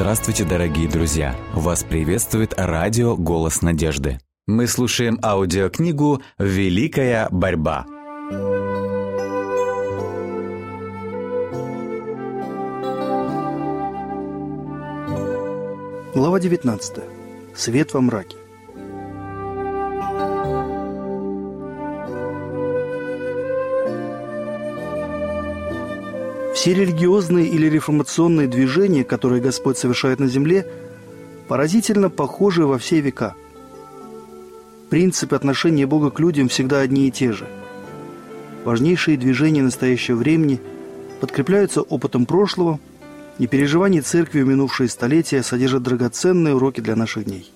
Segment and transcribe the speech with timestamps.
[0.00, 1.34] Здравствуйте, дорогие друзья!
[1.52, 4.20] Вас приветствует радио «Голос надежды».
[4.46, 7.84] Мы слушаем аудиокнигу «Великая борьба».
[16.14, 17.02] Глава 19.
[17.56, 18.36] Свет во мраке.
[26.58, 30.66] Все религиозные или реформационные движения, которые Господь совершает на земле,
[31.46, 33.36] поразительно похожи во все века.
[34.90, 37.46] Принципы отношения Бога к людям всегда одни и те же.
[38.64, 40.60] Важнейшие движения настоящего времени
[41.20, 42.80] подкрепляются опытом прошлого,
[43.38, 47.48] и переживания церкви в минувшие столетия содержат драгоценные уроки для наших дней.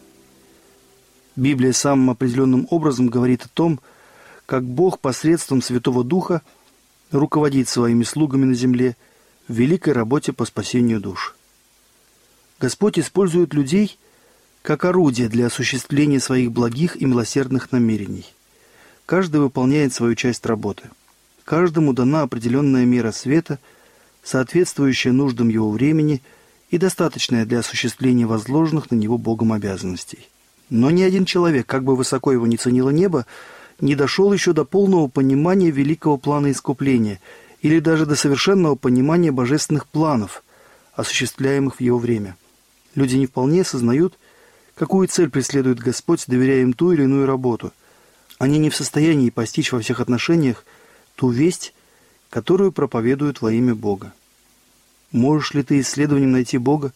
[1.34, 3.80] Библия самым определенным образом говорит о том,
[4.47, 6.42] как Бог посредством Святого Духа–
[7.12, 8.96] руководить своими слугами на земле
[9.46, 11.36] в великой работе по спасению душ.
[12.58, 13.98] Господь использует людей
[14.62, 18.24] как орудие для осуществления своих благих и милосердных намерений.
[19.06, 20.84] Каждый выполняет свою часть работы.
[21.44, 23.58] Каждому дана определенная мера света,
[24.22, 26.22] соответствующая нуждам его времени
[26.70, 30.28] и достаточная для осуществления возложенных на него Богом обязанностей.
[30.70, 33.26] Но ни один человек, как бы высоко его ни ценило небо,
[33.83, 37.20] не дошел еще до полного понимания великого плана искупления
[37.62, 40.44] или даже до совершенного понимания божественных планов,
[40.94, 42.36] осуществляемых в его время.
[42.94, 44.16] Люди не вполне осознают,
[44.77, 47.72] какую цель преследует Господь, доверяя им ту или иную работу.
[48.38, 50.64] Они не в состоянии постичь во всех отношениях
[51.16, 51.75] ту весть,
[52.30, 54.12] которую проповедуют во имя Бога.
[55.10, 56.92] Можешь ли ты исследованием найти Бога?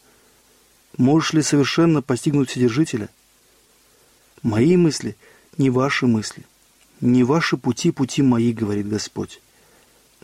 [0.99, 3.09] Можешь ли совершенно постигнуть Вседержителя?
[4.43, 5.17] Мои мысли
[5.59, 6.45] не ваши мысли–
[7.01, 9.41] «Не ваши пути, пути мои,— говорит Господь.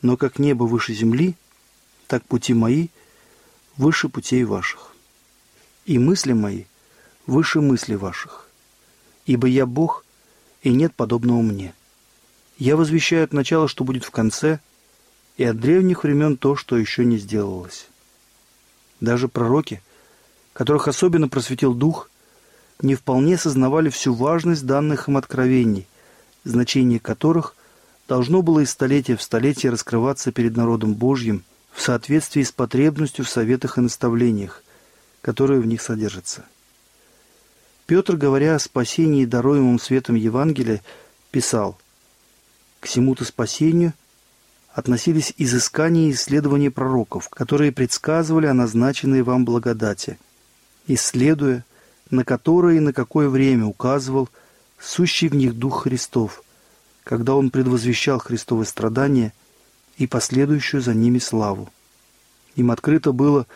[0.01, 1.35] Но как небо выше земли,
[2.07, 2.89] так пути мои
[3.77, 4.95] выше путей ваших.
[5.85, 6.65] И мысли мои
[7.27, 8.49] выше мыслей ваших.
[9.27, 10.05] Ибо я Бог,
[10.63, 11.75] и нет подобного мне.
[12.59, 14.61] Я возвещаю от начала, что будет в конце,
[15.37, 17.89] и от древних времен то, что еще не сделалось.
[19.01, 19.83] Даже пророки,
[20.53, 22.09] которых особенно просветил Дух,
[22.81, 25.87] не вполне сознавали всю важность данных им откровений,
[26.45, 27.55] значение которых
[28.09, 33.29] должно было из столетия в столетие раскрываться перед народом Божьим в соответствии с потребностью в
[33.29, 34.63] советах и наставлениях,
[35.21, 36.45] которые в них содержатся.
[37.87, 40.83] Петр, говоря о спасении, даруемом светом Евангелия,
[41.31, 41.79] писал
[42.81, 43.95] «К всему-то спасению
[44.75, 50.19] относились изыскания и исследования пророков, которые предсказывали о назначенной вам благодати,
[50.87, 51.65] исследуя,
[52.11, 54.29] на которое и на какое время указывал–
[54.83, 56.43] сущий в них Дух Христов,
[57.05, 59.33] когда Он предвозвещал Христовы страдания
[59.97, 61.71] и последующую за ними славу.
[62.57, 63.47] Им открыто было,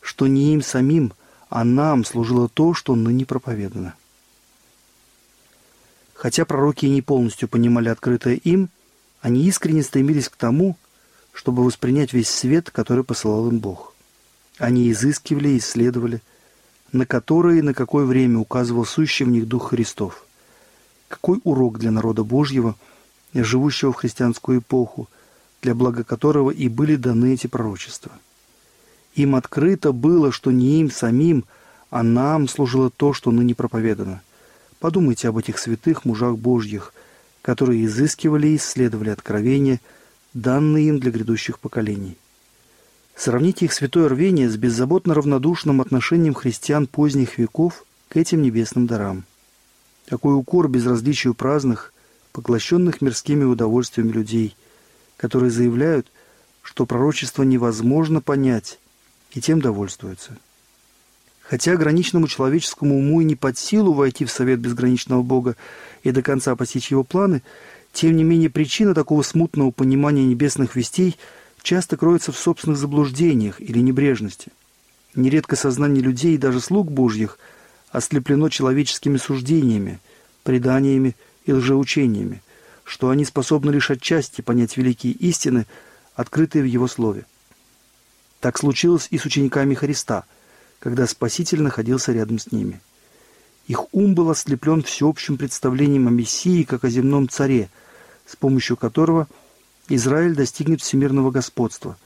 [0.00, 1.12] что не им самим,
[1.48, 3.94] а нам служило то, что ныне проповедано.
[6.14, 8.70] Хотя пророки и не полностью понимали открытое им,
[9.20, 10.76] они искренне стремились к тому,
[11.32, 13.94] чтобы воспринять весь свет, который посылал им Бог.
[14.58, 16.22] Они изыскивали и исследовали,
[16.92, 20.25] на которое и на какое время указывал сущий в них Дух Христов.
[21.08, 22.74] Какой урок для народа Божьего,
[23.32, 25.08] живущего в христианскую эпоху,
[25.62, 28.12] для блага которого и были даны эти пророчества.
[29.14, 31.44] Им открыто было, что не им самим,
[31.90, 34.20] а нам служило то, что ныне проповедано.
[34.78, 36.92] Подумайте об этих святых мужах Божьих,
[37.40, 39.80] которые изыскивали и исследовали откровения,
[40.34, 42.16] данные им для грядущих поколений.
[43.14, 49.24] Сравните их святое рвение с беззаботно равнодушным отношением христиан поздних веков к этим небесным дарам–
[50.06, 51.92] такой укор безразличию праздных,
[52.32, 54.56] поглощенных мирскими удовольствиями людей,
[55.16, 56.06] которые заявляют,
[56.62, 58.78] что пророчество невозможно понять,
[59.32, 60.38] и тем довольствуются.
[61.42, 65.56] Хотя ограниченному человеческому уму и не под силу войти в совет безграничного Бога
[66.02, 67.42] и до конца постичь его планы,
[67.92, 71.16] тем не менее причина такого смутного понимания небесных вестей
[71.62, 74.50] часто кроется в собственных заблуждениях или небрежности.
[75.14, 77.38] Нередко сознание людей и даже слуг Божьих–
[77.96, 80.00] ослеплено человеческими суждениями,
[80.42, 81.16] преданиями
[81.46, 82.42] и лжеучениями,
[82.84, 85.66] что они способны лишь отчасти понять великие истины,
[86.14, 87.24] открытые в Его Слове.
[88.40, 90.24] Так случилось и с учениками Христа,
[90.78, 92.82] когда Спаситель находился рядом с ними.
[93.66, 97.70] Их ум был ослеплен всеобщим представлением о Мессии как о земном царе,
[98.26, 99.26] с помощью которого
[99.88, 101.96] Израиль достигнет всемирного господства,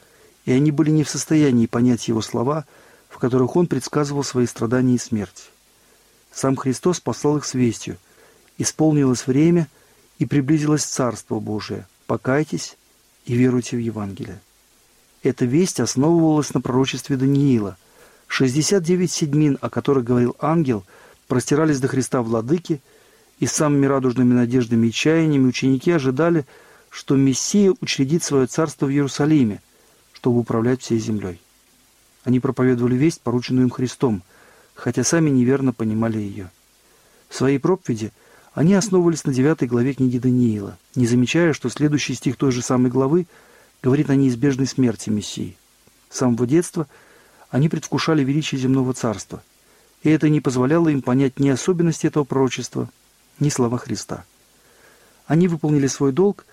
[0.44, 2.64] и они были не в состоянии понять его слова,
[3.08, 5.50] в которых он предсказывал свои страдания и смерть.
[6.32, 7.96] Сам Христос послал их с вестью.
[8.58, 9.68] Исполнилось время,
[10.18, 11.86] и приблизилось Царство Божие.
[12.06, 12.76] Покайтесь
[13.24, 14.40] и веруйте в Евангелие.
[15.22, 17.76] Эта весть основывалась на пророчестве Даниила,
[18.28, 20.84] 69 седьмин, о которых говорил ангел,
[21.26, 22.80] простирались до Христа владыки,
[23.38, 26.46] и самыми радужными надеждами и чаяниями ученики ожидали,
[26.90, 29.62] что Мессия учредит свое царство в Иерусалиме,
[30.12, 31.40] чтобы управлять всей землей.
[32.24, 34.22] Они проповедовали весть, порученную им Христом,
[34.80, 36.50] хотя сами неверно понимали ее.
[37.28, 38.12] В своей проповеди
[38.54, 42.90] они основывались на девятой главе книги Даниила, не замечая, что следующий стих той же самой
[42.90, 43.26] главы
[43.82, 45.56] говорит о неизбежной смерти Мессии.
[46.08, 46.86] С самого детства
[47.50, 49.42] они предвкушали величие земного царства,
[50.02, 52.88] и это не позволяло им понять ни особенности этого пророчества,
[53.38, 54.24] ни слова Христа.
[55.26, 56.46] Они выполнили свой долг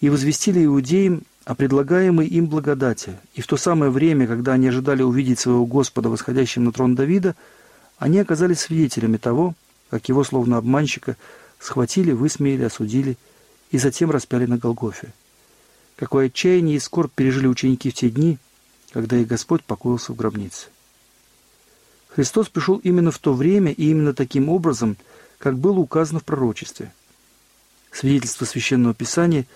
[0.00, 5.02] и возвестили иудеям о предлагаемой им благодати, и в то самое время, когда они ожидали
[5.02, 7.34] увидеть своего Господа, восходящим на трон Давида,
[8.02, 9.54] они оказались свидетелями того,
[9.88, 11.16] как его, словно обманщика,
[11.60, 13.16] схватили, высмеяли, осудили
[13.70, 15.12] и затем распяли на Голгофе.
[15.94, 18.38] Какое отчаяние и скорбь пережили ученики в те дни,
[18.92, 20.66] когда их Господь покоился в гробнице.
[22.08, 24.96] Христос пришел именно в то время и именно таким образом,
[25.38, 26.92] как было указано в пророчестве.
[27.92, 29.46] Свидетельство Священного Писания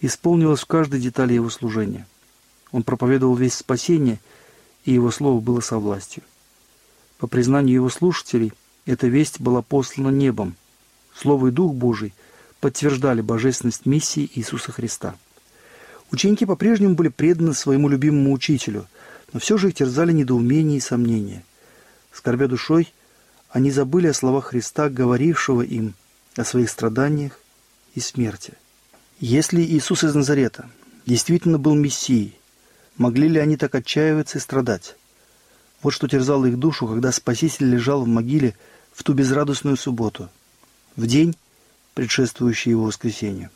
[0.00, 2.08] исполнилось в каждой детали его служения.
[2.72, 4.18] Он проповедовал весь спасение,
[4.84, 6.24] и его слово было со властью.
[7.24, 8.52] По признанию его слушателей,
[8.84, 10.56] эта весть была послана небом.
[11.16, 12.12] Слово и Дух Божий
[12.60, 15.14] подтверждали божественность миссии Иисуса Христа.
[16.12, 18.86] Ученики по-прежнему были преданы своему любимому учителю,
[19.32, 21.42] но все же их терзали недоумения и сомнения.
[22.12, 22.92] Скорбя душой,
[23.48, 25.94] они забыли о словах Христа, говорившего им
[26.36, 27.40] о своих страданиях
[27.94, 28.52] и смерти.
[29.18, 30.68] Если Иисус из Назарета
[31.06, 32.38] действительно был Мессией,
[32.98, 34.96] могли ли они так отчаиваться и страдать?
[35.84, 38.56] Вот что терзало их душу, когда Спаситель лежал в могиле
[38.90, 40.30] в ту безрадостную субботу,
[40.96, 41.36] в день,
[41.92, 43.50] предшествующий его воскресению.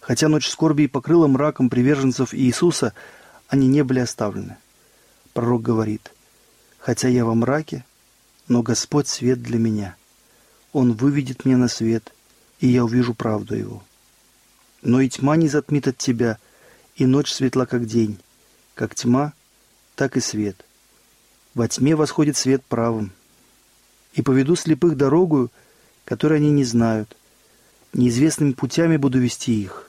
[0.00, 2.94] Хотя ночь скорби и покрыла мраком приверженцев Иисуса,
[3.48, 4.56] они не были оставлены.
[5.34, 6.12] Пророк говорит,
[6.78, 7.84] «Хотя я во мраке,
[8.48, 9.96] но Господь свет для меня.
[10.72, 12.14] Он выведет меня на свет,
[12.58, 13.82] и я увижу правду Его.
[14.80, 16.38] Но и тьма не затмит от Тебя,
[16.94, 18.18] и ночь светла, как день,
[18.74, 19.34] как тьма,
[19.94, 20.64] так и свет.
[21.56, 23.10] Во тьме восходит свет правым.
[24.14, 25.50] И поведу слепых дорогу,
[26.04, 27.16] которой они не знают.
[27.92, 29.86] Неизвестными путями буду вести их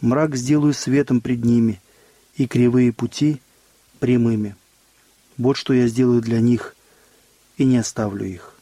[0.00, 1.80] мрак сделаю светом пред ними,
[2.34, 3.40] и кривые пути
[3.98, 4.56] прямыми.
[5.36, 6.74] Вот что я сделаю для них,
[7.56, 8.54] и не оставлю их.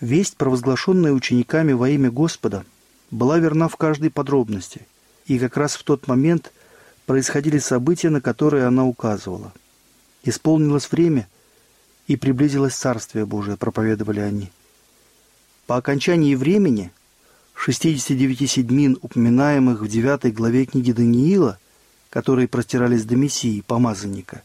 [0.00, 2.64] Весть, провозглашенная учениками во имя Господа,
[3.10, 4.86] была верна в каждой подробности,
[5.26, 6.52] и как раз в тот момент
[7.06, 9.52] происходили события, на которые она указывала.
[10.26, 11.28] Исполнилось время,
[12.08, 14.50] и приблизилось Царствие Божие, проповедовали они.
[15.68, 16.90] По окончании времени
[17.54, 21.58] 69 седьмин, упоминаемых в 9 главе книги Даниила,
[22.10, 24.42] которые простирались до Мессии, помазанника,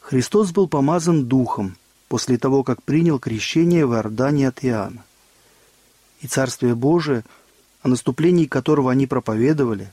[0.00, 5.04] Христос был помазан Духом после того, как принял крещение в Иордане от Иоанна.
[6.20, 7.24] И Царствие Божие,
[7.80, 9.92] о наступлении которого они проповедовали,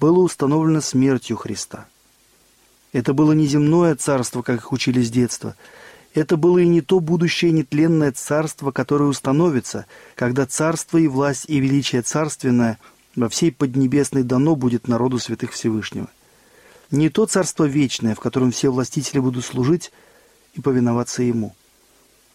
[0.00, 1.86] было установлено смертью Христа.
[2.92, 5.56] Это было не земное царство, как их учили с детства–
[6.14, 11.58] это было и не то будущее нетленное царство, которое установится, когда царство и власть и
[11.58, 12.78] величие царственное
[13.16, 16.08] во всей Поднебесной дано будет народу святых Всевышнего.
[16.90, 19.90] Не то царство вечное, в котором все властители будут служить
[20.52, 21.54] и повиноваться Ему.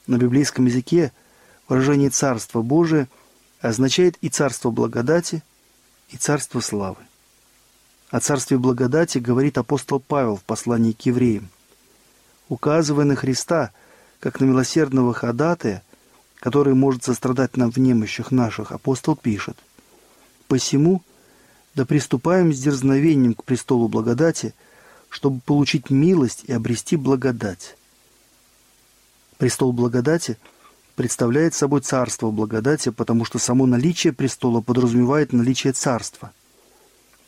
[0.07, 1.11] На библейском языке
[1.67, 3.07] выражение «царство Божие»
[3.59, 5.43] означает и царство благодати,
[6.09, 7.06] и царство славы.
[8.09, 11.49] О царстве благодати говорит апостол Павел в послании к евреям
[12.49, 13.71] указывая на Христа,
[14.19, 15.83] как на милосердного ходатая,
[16.39, 19.57] который может сострадать нам в немощах наших, апостол пишет.
[20.47, 21.01] «Посему
[21.75, 24.53] да приступаем с дерзновением к престолу благодати,
[25.09, 27.75] чтобы получить милость и обрести благодать».
[29.37, 30.37] Престол благодати
[30.95, 36.31] представляет собой царство благодати, потому что само наличие престола подразумевает наличие царства.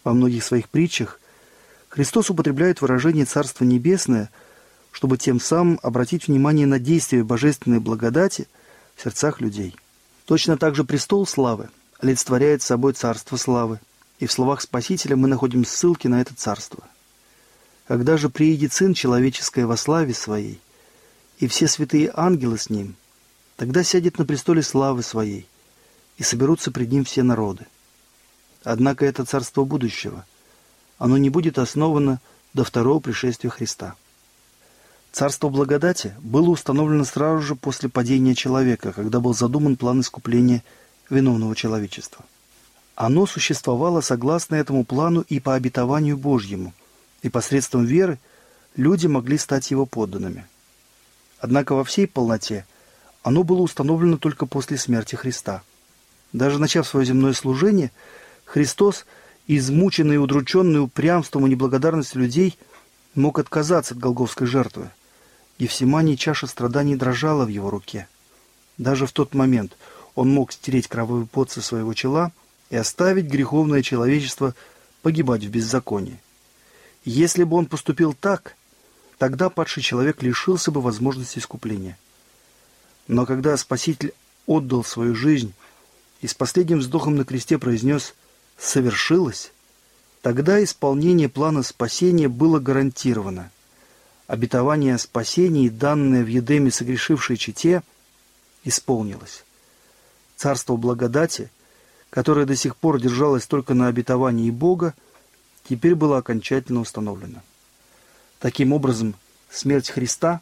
[0.04, 1.20] Во многих своих притчах
[1.90, 4.30] Христос употребляет выражение «царство небесное»,
[4.92, 8.48] чтобы тем самым обратить внимание на действие божественной благодати
[8.96, 9.76] в сердцах людей.
[10.26, 13.80] Точно так же престол славы олицетворяет собой царство славы,
[14.20, 16.84] и в словах Спасителя мы находим ссылки на это царство.
[17.88, 20.62] Когда же приедет Сын Человеческое во славе Своей,
[21.40, 22.96] и все святые ангелы с Ним,
[23.56, 25.48] тогда сядет на престоле славы Своей,
[26.18, 27.66] и соберутся пред Ним все народы.
[28.64, 30.26] Однако это царство будущего.
[30.98, 32.20] Оно не будет основано
[32.54, 33.96] до второго пришествия Христа.
[35.12, 40.64] Царство благодати было установлено сразу же после падения человека, когда был задуман план искупления
[41.10, 42.26] виновного человечества.
[42.96, 46.74] Оно существовало согласно этому плану и по обетованию Божьему,
[47.22, 48.20] и посредством веры
[48.76, 50.46] люди могли стать его подданными.
[51.40, 52.66] Однако во всей полноте
[53.24, 55.64] оно было установлено только после смерти Христа.
[56.34, 57.92] Даже начав свое земное служение,
[58.50, 59.06] Христос,
[59.46, 62.58] измученный и удрученный упрямством и неблагодарностью людей,
[63.14, 64.90] мог отказаться от голговской жертвы.
[65.60, 68.08] Евсимании чаша страданий дрожала в его руке.
[68.80, 69.78] Даже в тот момент
[70.16, 72.32] он мог стереть кровавый пот со своего чела
[72.72, 74.56] и оставить греховное человечество
[75.04, 76.20] погибать в беззаконии.
[77.06, 78.56] Если бы он поступил так,
[79.20, 82.00] тогда падший человек лишился бы возможности искупления.
[83.08, 84.14] Но когда Спаситель
[84.48, 85.54] отдал свою жизнь
[86.22, 88.16] и с последним вздохом на кресте произнес
[88.60, 89.52] «совершилось»,
[90.22, 93.52] тогда исполнение плана спасения было гарантировано.
[94.28, 97.82] Обетование о спасении, данное в Едеме согрешившей чете,
[98.64, 99.44] исполнилось.
[100.36, 101.50] Царство благодати,
[102.10, 104.94] которое до сих пор держалось только на обетовании Бога,
[105.68, 107.42] теперь было окончательно установлено.
[108.40, 109.16] Таким образом,
[109.50, 110.42] смерть Христа,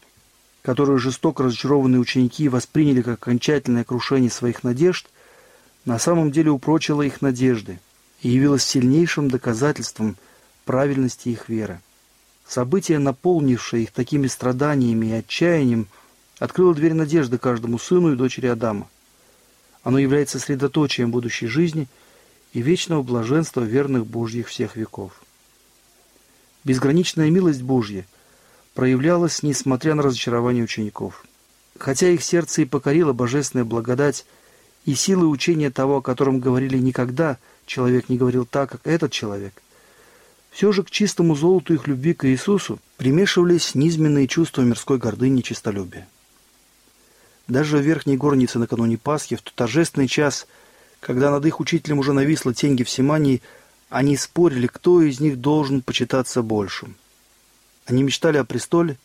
[0.64, 5.08] которую жестоко разочарованные ученики восприняли как окончательное крушение своих надежд,
[5.86, 7.80] на самом деле упрочила их надежды
[8.22, 10.18] и явилась сильнейшим доказательством
[10.66, 11.80] правильности их веры.
[12.48, 15.88] Событие, наполнившее их такими страданиями и отчаянием,
[16.40, 18.88] открыло дверь надежды каждому сыну и дочери Адама.
[19.84, 21.88] Оно является средоточием будущей жизни
[22.54, 25.22] и вечного блаженства верных Божьих всех веков.
[26.64, 28.06] Безграничная милость Божья
[28.74, 31.26] проявлялась, несмотря на разочарование учеников.
[31.78, 34.26] Хотя их сердце и покорило божественная благодать
[34.86, 39.62] и силы учения того, о котором говорили никогда, человек не говорил так, как этот человек,
[40.50, 45.44] все же к чистому золоту их любви к Иисусу примешивались низменные чувства мирской гордыни и
[45.44, 46.08] честолюбия.
[47.48, 50.48] Даже в верхней горнице накануне Пасхи, в тот торжественный час,
[51.00, 53.42] когда над их учителем уже нависла тень Гефсимании,
[53.90, 56.96] они спорили, кто из них должен почитаться большим.
[57.86, 58.98] Они мечтали о престоле,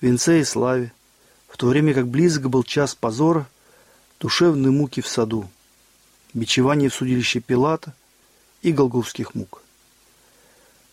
[0.00, 0.92] венце и славе,
[1.48, 3.48] в то время как близок был час позора,
[4.20, 5.48] душевной муки в саду,
[6.34, 7.94] бичевание в судилище Пилата
[8.62, 9.62] и голговских мук.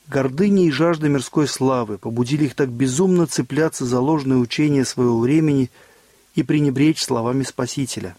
[0.07, 5.69] Гордыня и жажда мирской славы побудили их так безумно цепляться за ложное учение своего времени
[6.35, 8.15] и пренебречь словами Спасителя,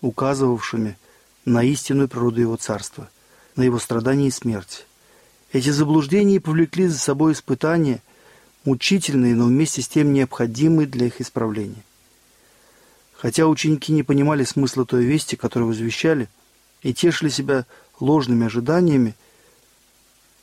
[0.00, 0.96] указывавшими
[1.44, 3.10] на истинную природу Его Царства–
[3.56, 4.86] на его страдания и смерть.
[5.52, 8.02] Эти заблуждения повлекли за собой испытания,
[8.64, 11.84] мучительные, но вместе с тем необходимые для их исправления.
[13.14, 16.28] Хотя ученики не понимали смысла той вести, которую возвещали,
[16.82, 17.66] и тешили себя
[18.00, 19.14] ложными ожиданиями,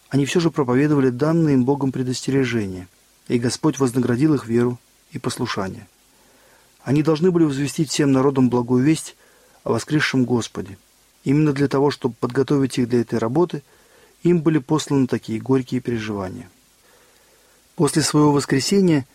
[0.10, 2.88] они все же проповедовали данные им Богом предостережения,
[3.28, 4.80] и Господь вознаградил их веру
[5.12, 5.88] и послушание.
[6.84, 9.16] Они должны были возвестить всем народам благую весть
[9.64, 10.78] о воскресшем Господе–
[11.24, 13.64] Именно для того, чтобы подготовить их для этой работы,
[14.24, 16.50] им были посланы такие горькие переживания.
[17.76, 19.06] После своего воскресения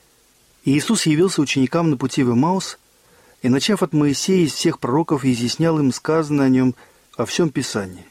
[0.65, 2.79] Иисус явился ученикам на пути в Эмаус
[3.43, 6.75] и, начав от Моисея из всех пророков, изъяснял им сказанное о нем
[7.17, 8.07] во всем Писании.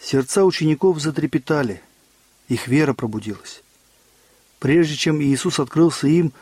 [0.00, 1.82] Сердца учеников затрепетали,
[2.48, 3.62] их вера пробудилась.
[4.58, 6.32] Прежде чем Иисус открылся им,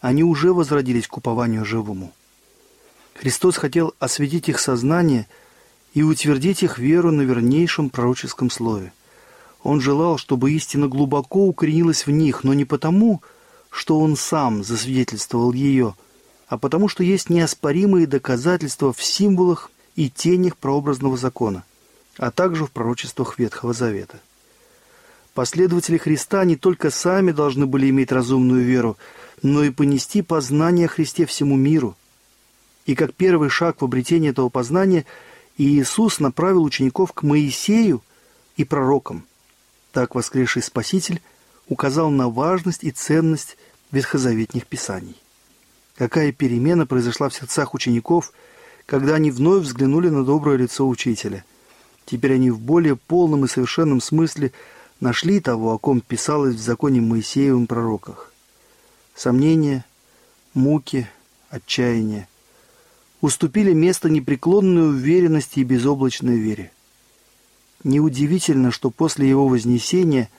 [0.00, 2.12] они уже возродились к упованию живому.
[3.14, 5.26] Христос хотел осветить их сознание–
[5.94, 8.92] и утвердить их веру на вернейшем пророческом слове.
[9.62, 13.22] Он желал, чтобы истина глубоко укоренилась в них, но не потому,
[13.70, 15.94] что он сам засвидетельствовал ее,
[16.46, 21.64] а потому что есть неоспоримые доказательства в символах и тенях прообразного закона,
[22.16, 24.20] а также в пророчествах Ветхого Завета.
[25.34, 28.96] Последователи Христа не только сами должны были иметь разумную веру,
[29.42, 31.96] но и понести познание о Христе всему миру.
[32.86, 35.04] И как первый шаг в обретении этого познания–
[35.58, 38.00] Иисус направил учеников к Моисею
[38.56, 39.26] и пророкам.
[39.92, 41.20] Так воскресший Спаситель
[41.66, 43.58] указал на важность и ценность
[43.90, 45.16] ветхозаветных писаний.
[45.96, 48.32] Какая перемена произошла в сердцах учеников,
[48.88, 51.44] когда они вновь взглянули на доброе лицо учителя.
[52.06, 54.50] Теперь они в более полном и совершенном смысле
[54.98, 58.32] нашли того, о ком писалось в законе Моисеевым пророках.
[59.14, 59.84] Сомнения,
[60.54, 61.06] муки,
[61.50, 62.28] отчаяние–
[63.20, 66.72] уступили место непреклонной уверенности и безоблачной вере.
[67.84, 70.30] Неудивительно, что после его вознесения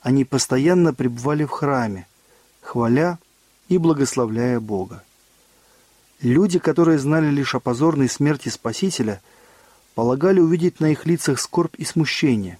[0.00, 2.06] они постоянно пребывали в храме,
[2.62, 3.18] хваля
[3.68, 5.02] и благословляя Бога.
[6.22, 9.20] Люди, которые знали лишь о позорной смерти Спасителя,
[9.94, 12.58] полагали увидеть на их лицах скорбь и смущение,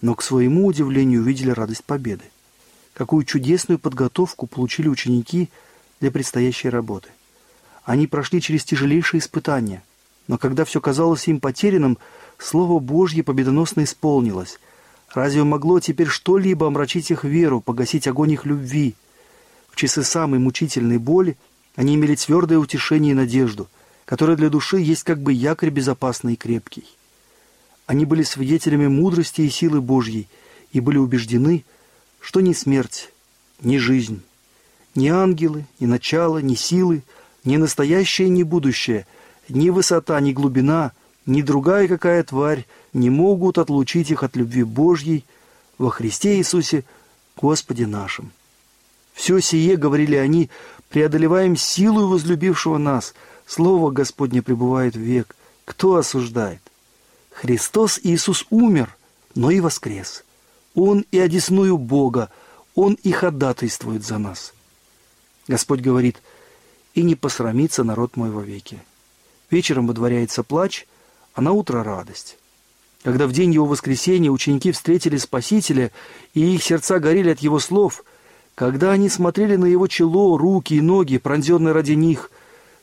[0.00, 2.24] но к своему удивлению увидели радость победы.
[2.94, 5.50] Какую чудесную подготовку получили ученики
[6.00, 7.08] для предстоящей работы–
[7.84, 9.82] они прошли через тяжелейшие испытания.
[10.28, 11.98] Но когда все казалось им потерянным,
[12.38, 14.58] Слово Божье победоносно исполнилось.
[15.12, 18.94] Разве могло теперь что-либо омрачить их веру, погасить огонь их любви?
[19.70, 21.36] В часы самой мучительной боли
[21.74, 23.68] они имели твердое утешение и надежду,
[24.04, 26.84] которая для души есть как бы якорь безопасный и крепкий.
[27.86, 30.28] Они были свидетелями мудрости и силы Божьей
[30.72, 31.64] и были убеждены,
[32.20, 33.10] что ни смерть,
[33.60, 34.22] ни жизнь,
[34.94, 37.02] ни ангелы, ни начало, ни силы,
[37.44, 39.06] ни настоящее, ни будущее,
[39.48, 40.92] ни высота, ни глубина,
[41.26, 45.24] ни другая какая тварь не могут отлучить их от любви Божьей
[45.78, 46.84] во Христе Иисусе,
[47.36, 48.30] Господе нашим.
[49.14, 50.50] Все сие, говорили они,
[50.92, 53.14] преодолеваем силу возлюбившего нас.
[53.46, 55.34] Слово Господне пребывает век.
[55.64, 56.60] Кто осуждает?
[57.30, 58.94] Христос Иисус умер,
[59.34, 60.22] но и воскрес.
[60.74, 62.30] Он и одесную Бога,
[62.74, 64.52] Он и ходатайствует за нас.
[65.48, 66.22] Господь говорит,
[66.94, 68.78] «И не посрамится народ мой вовеки».
[69.50, 70.86] Вечером выдворяется плач,
[71.32, 72.36] а на утро радость.
[73.02, 75.90] Когда в день его воскресения ученики встретили Спасителя,
[76.34, 78.04] и их сердца горели от его слов,
[78.54, 82.30] когда они смотрели на его чело, руки и ноги, пронзенные ради них,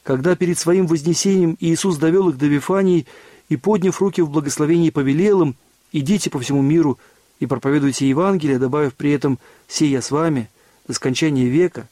[0.04, 3.06] когда перед своим вознесением Иисус довел их до Вифании
[3.50, 5.56] и, подняв руки в благословении, повелел им,
[5.92, 7.00] «Идите по всему миру
[7.40, 10.50] и проповедуйте Евангелие», добавив при этом «Сей я с вами
[10.88, 11.88] до скончания века»,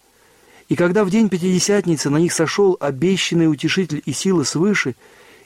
[0.70, 4.96] и когда в день Пятидесятницы на них сошел обещанный утешитель и сила свыше,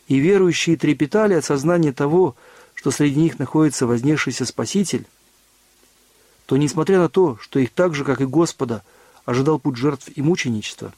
[0.08, 2.36] и верующие трепетали от сознания того,
[2.74, 5.06] что среди них находится вознесшийся Спаситель,
[6.52, 8.84] то, несмотря на то, что их так же, как и Господа,
[9.24, 10.92] ожидал путь жертв и мученичества,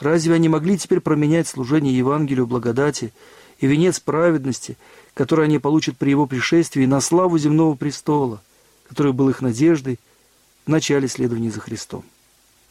[0.00, 3.14] разве они могли теперь променять служение Евангелию благодати
[3.58, 4.76] и венец праведности,
[5.14, 8.42] который они получат при его пришествии на славу земного престола,
[8.86, 9.98] который был их надеждой
[10.66, 12.04] в начале следования за Христом?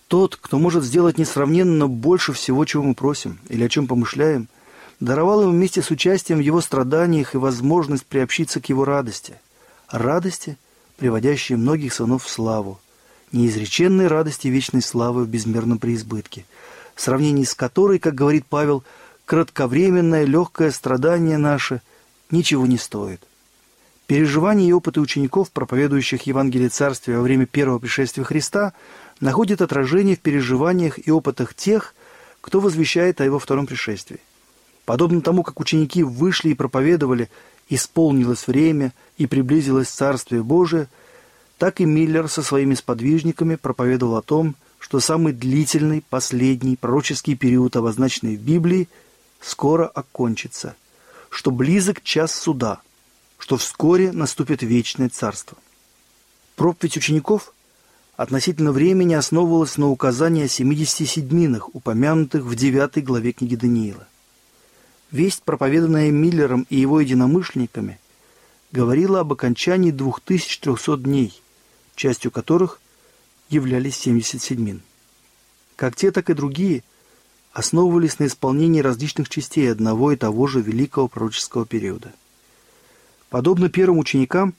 [0.07, 4.47] Тот, кто может сделать несравненно больше всего, чего мы просим или о чем помышляем–
[4.99, 9.39] даровал им вместе с участием в его страданиях и возможность приобщиться к его радости.
[9.89, 10.57] Радости,
[10.97, 12.79] приводящей многих сынов в славу,
[13.31, 16.45] неизреченной радости вечной славы в безмерном преизбытке,
[16.95, 18.83] в сравнении с которой, как говорит Павел,
[19.25, 21.81] кратковременное легкое страдание наше
[22.31, 23.21] ничего не стоит.
[24.07, 28.73] Переживания и опыты учеников, проповедующих Евангелие Царствия во время первого пришествия Христа,
[29.19, 31.93] находят отражение в переживаниях и опытах тех,
[32.39, 34.21] кто возвещает о его втором пришествии.
[34.85, 37.29] Подобно тому, как ученики вышли и проповедовали,
[37.69, 40.87] исполнилось время и приблизилось Царствие Божие,
[41.57, 47.75] так и Миллер со своими сподвижниками проповедовал о том, что самый длительный, последний пророческий период,
[47.75, 48.87] обозначенный в Библии,
[49.41, 50.75] скоро окончится,
[51.29, 52.79] что близок час суда,
[53.37, 55.57] что вскоре наступит вечное царство.
[56.55, 57.53] Проповедь учеников
[58.15, 64.07] относительно времени основывалась на указании о 70 седьминах, упомянутых в 9 главе книги Даниила.
[65.11, 67.99] Весть, проповеданная Миллером и его единомышленниками,
[68.71, 71.41] говорила об окончании 2300 дней,
[71.95, 72.81] частью которых
[73.49, 74.81] являлись 70 седьмин.
[75.77, 76.83] Как те, так и другие
[77.53, 82.13] основывались на исполнении различных частей одного и того же великого пророческого периода.
[83.29, 84.53] Подобно первым ученикам,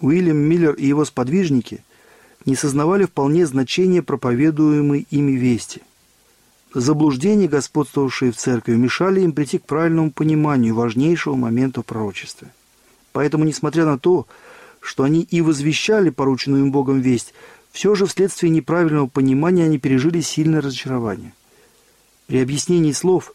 [0.00, 1.84] Уильям Миллер и его сподвижники
[2.44, 5.82] не сознавали вполне значения проповедуемой ими вести–
[6.78, 12.52] Заблуждения, господствовавшие в церкви, мешали им прийти к правильному пониманию важнейшего момента в пророчестве.
[13.12, 14.26] Поэтому, несмотря на то,
[14.80, 17.32] что они и возвещали порученную им Богом весть,
[17.72, 21.32] все же вследствие неправильного понимания они пережили сильное разочарование.
[22.26, 23.32] При объяснении слов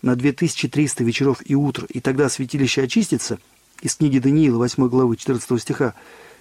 [0.00, 3.40] на 2300 вечеров и утр, и тогда святилище очистится,
[3.82, 5.94] из книги Даниила, 8 главы, 14 стиха,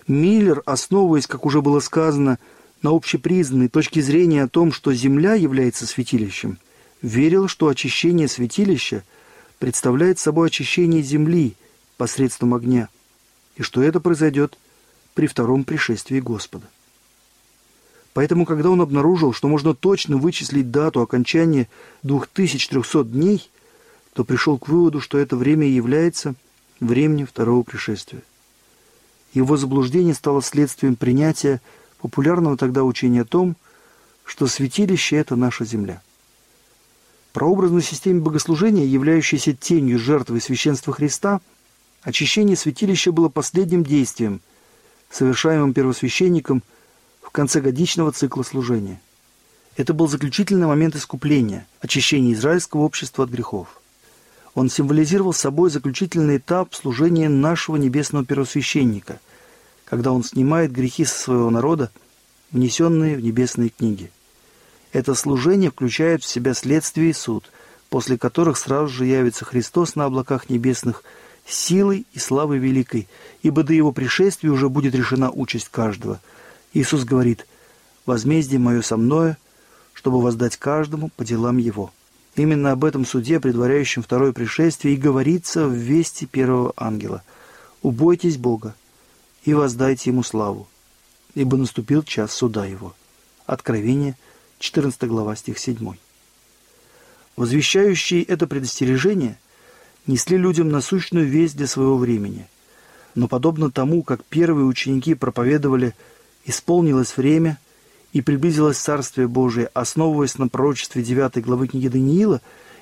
[0.06, 2.38] Миллер, основываясь, как уже было сказано,
[2.82, 6.58] на общепризнанной точке зрения о том, что Земля является святилищем,
[7.02, 9.04] верил, что очищение святилища
[9.60, 11.56] представляет собой очищение Земли
[11.98, 12.90] посредством огня,
[13.56, 14.58] и что это произойдет
[15.16, 16.68] при втором пришествии Господа.
[18.14, 21.68] Поэтому, когда он обнаружил, что можно точно вычислить дату окончания
[22.04, 23.50] 2300 дней,
[24.14, 26.34] то пришел к выводу, что это время является
[26.80, 28.24] временем второго пришествия.
[29.34, 31.62] Его заблуждение стало следствием принятия
[32.08, 33.58] популярного тогда учения о том,
[34.24, 36.02] что святилище– это наша земля.
[37.34, 41.42] Прообразной системе богослужения, являющейся тенью жертвы священства Христа,
[42.02, 44.40] очищение святилища было последним действием,
[45.12, 46.64] совершаемым первосвященником
[47.22, 49.02] в конце годичного цикла служения.
[49.76, 53.82] Это был заключительный момент искупления, очищения израильского общества от грехов.
[54.56, 59.20] Он символизировал собой заключительный этап служения нашего небесного первосвященника–
[59.90, 61.92] когда он снимает грехи со своего народа,
[62.52, 64.12] внесенные в небесные книги.
[64.92, 67.52] Это служение включает в себя следствие и суд,
[67.90, 71.04] после которых сразу же явится Христос на облаках небесных
[71.46, 73.08] силой и славой великой,
[73.44, 76.20] ибо до его пришествия уже будет решена участь каждого.
[76.74, 77.48] Иисус говорит,
[78.06, 79.38] «Возмездие мое со мною,
[79.94, 81.92] чтобы воздать каждому по делам его.
[82.36, 87.24] Именно об этом суде, предваряющем второе пришествие, и говорится в вести первого ангела.
[87.82, 88.76] «Убойтесь Бога
[89.48, 90.68] и воздайте Ему славу,
[91.34, 92.94] ибо наступил час суда Его».
[93.46, 94.18] Откровение,
[94.60, 95.94] 14 глава, стих 7.
[97.38, 99.40] Возвещающие это предостережение
[100.06, 102.46] несли людям насущную весть для своего времени.
[103.16, 105.96] Но подобно тому, как первые ученики проповедовали
[106.44, 107.58] «исполнилось время»,
[108.12, 112.42] и приблизилось Царствие Божие, основываясь на пророчестве 9 главы книги Даниила,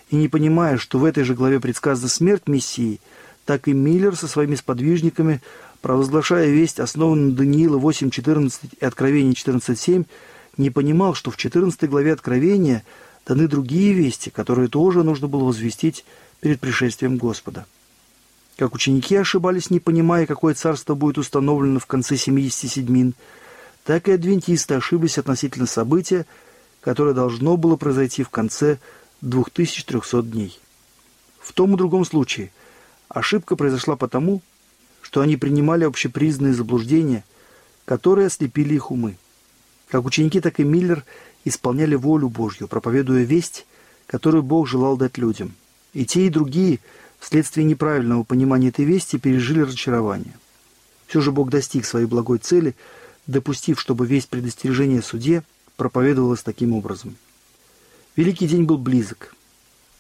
[0.10, 3.02] и не понимая, что в этой же главе предсказана смерть Мессии,
[3.44, 5.42] так и Миллер со своими сподвижниками,
[5.86, 10.08] провозглашая весть, основанную на Даниила 8.14 и Откровение 14.7,
[10.58, 12.84] не понимал, что в 14 главе Откровения
[13.28, 16.04] даны другие вести, которые тоже нужно было возвестить
[16.42, 17.68] перед пришествием Господа.
[18.58, 23.14] Как ученики ошибались, не понимая, какое царство будет установлено в конце 70 седьмин–
[23.86, 26.26] так и адвентисты ошиблись относительно события,
[26.82, 28.80] которое должно было произойти в конце
[29.22, 30.60] 2300 дней.
[31.40, 32.52] В том и другом случае
[33.08, 34.42] ошибка произошла потому,
[35.16, 37.24] что они принимали общепризнанные заблуждения,
[37.86, 39.16] которые ослепили их умы.
[39.88, 41.06] Как ученики, так и Миллер
[41.46, 43.66] исполняли волю Божью, проповедуя весть,
[44.08, 45.54] которую Бог желал дать людям.
[45.94, 46.82] И те, и другие,
[47.18, 50.34] вследствие неправильного понимания этой вести, пережили разочарование.
[51.08, 52.76] Все же Бог достиг своей благой цели–
[53.26, 55.44] допустив, чтобы весь предостережение суде
[55.78, 57.16] проповедовалось таким образом.
[58.18, 59.34] Великий день был близок,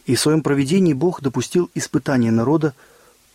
[0.06, 2.76] и в своем проведении Бог допустил испытание народа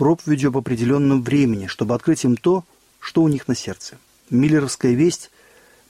[0.01, 2.65] проповедью об определенном времени, чтобы открыть им то,
[3.01, 3.99] что у них на сердце.
[4.31, 5.31] Миллеровская весть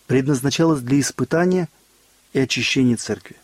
[0.08, 1.68] предназначалась для испытания
[2.32, 3.36] и очищения церкви.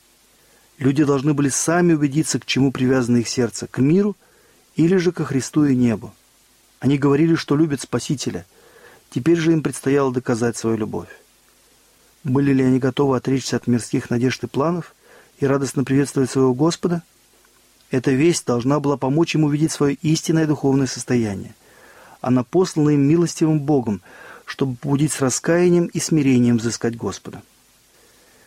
[0.78, 4.16] Люди должны были сами убедиться, к чему привязано их сердце, к миру
[4.74, 6.12] или же ко Христу и небу.
[6.80, 8.44] Они говорили, что любят Спасителя–
[9.10, 11.08] Теперь же им предстояло доказать свою любовь.
[12.24, 14.94] Были ли они готовы отречься от мирских надежд и планов
[15.38, 17.02] и радостно приветствовать своего Господа?
[17.90, 21.54] Эта весть должна была помочь им увидеть свое истинное духовное состояние.
[22.20, 24.02] Она послана им милостивым Богом,
[24.44, 27.42] чтобы побудить с раскаянием и смирением взыскать Господа.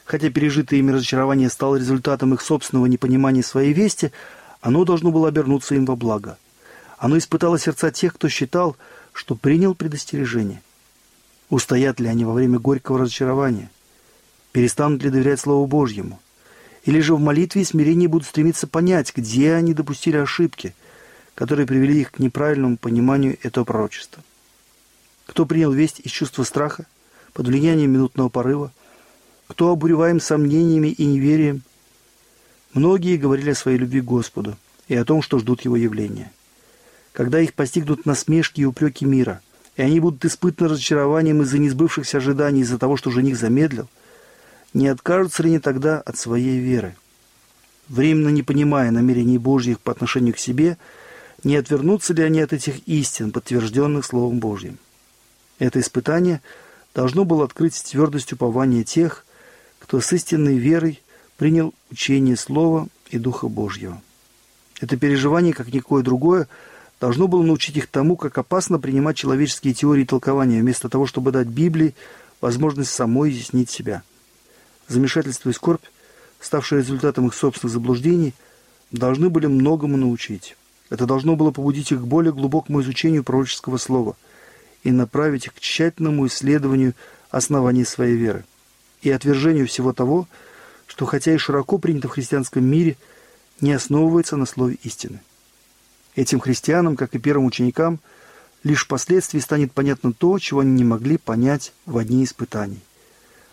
[0.06, 4.12] Хотя пережитое ими разочарование стало результатом их собственного непонимания своей вести,
[4.60, 6.38] оно должно было обернуться им во благо.
[6.98, 8.76] Оно испытало сердца тех, кто считал,
[9.14, 10.62] что принял предостережение.
[11.50, 13.70] Устоят ли они во время горького разочарования?
[14.52, 16.20] Перестанут ли доверять Слову Божьему?
[16.86, 20.74] Или же в молитве и смирении будут стремиться понять, где они допустили ошибки,
[21.36, 24.24] которые привели их к неправильному пониманию этого пророчества?
[25.26, 26.86] Кто принял весть из чувства страха,
[27.34, 28.72] под влиянием минутного порыва?
[29.48, 31.62] Кто обуреваем сомнениями и неверием?
[32.74, 36.32] Многие говорили о своей любви к Господу и о том, что ждут Его явления
[37.20, 39.42] когда их постигнут насмешки и упреки мира,
[39.76, 43.90] и они будут испытаны разочарованием из-за несбывшихся ожиданий, из-за того, что жених замедлил,
[44.74, 46.96] не откажутся ли они тогда от своей веры?
[47.88, 50.78] Временно не понимая намерений Божьих по отношению к себе,
[51.44, 54.78] не отвернутся ли они от этих истин, подтвержденных Словом Божьим?
[55.58, 56.42] Это испытание
[56.94, 59.26] должно было открыть твердость упования тех,
[59.80, 61.02] кто с истинной верой
[61.38, 64.02] принял учение Слова и Духа Божьего.
[64.82, 66.48] Это переживание, как никакое другое,
[67.00, 71.32] должно было научить их тому, как опасно принимать человеческие теории и толкования, вместо того, чтобы
[71.32, 71.96] дать Библии
[72.42, 74.04] возможность самой изъяснить себя.
[74.90, 75.86] Замешательство и скорбь,
[76.42, 78.34] ставшие результатом их собственных заблуждений,
[78.92, 80.58] должны были многому научить.
[80.90, 84.18] Это должно было побудить их к более глубокому изучению пророческого слова
[84.84, 86.96] и направить их к тщательному исследованию
[87.30, 88.46] оснований своей веры
[89.04, 90.28] и отвержению всего того,
[90.88, 92.98] что, хотя и широко принято в христианском мире,
[93.62, 95.20] не основывается на слове истины.
[96.16, 98.00] Этим христианам, как и первым ученикам,
[98.64, 102.82] лишь впоследствии станет понятно то, чего они не могли понять в одни испытаний.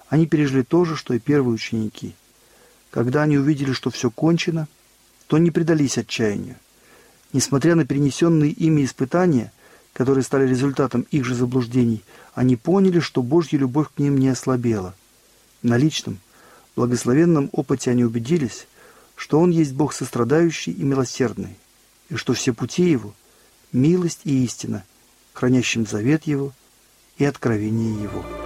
[0.09, 2.14] Они пережили то же, что и первые ученики.
[2.90, 4.69] Когда они увидели, что все кончено,
[5.27, 6.57] то не предались отчаянию.
[7.33, 9.53] Несмотря на перенесенные ими испытания,
[9.92, 14.95] которые стали результатом их же заблуждений, они поняли, что Божья любовь к ним не ослабела.
[15.62, 16.19] На личном,
[16.77, 18.69] благословенном опыте они убедились,
[19.16, 21.57] что Он есть Бог сострадающий и милосердный,
[22.09, 23.14] и что все пути его–
[23.73, 24.85] милость и истина,
[25.33, 26.53] хранящим завет его
[27.19, 28.46] и откровение его.